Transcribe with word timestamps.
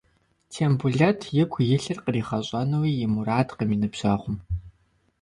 Тембулэт 0.51 1.19
игу 1.41 1.59
илъыр 1.75 1.97
къригъэщӏэнуи 2.03 2.91
и 3.05 3.07
мурадкъым 3.13 3.69
и 3.75 3.77
ныбжьэгъум. 3.81 4.37